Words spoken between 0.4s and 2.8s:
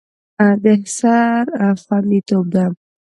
د سر خوندیتوب ده.